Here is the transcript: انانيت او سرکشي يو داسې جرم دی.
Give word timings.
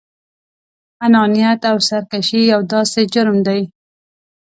انانيت 1.05 1.61
او 1.71 1.77
سرکشي 1.89 2.41
يو 2.51 2.59
داسې 2.73 3.01
جرم 3.13 3.37
دی. 3.47 3.61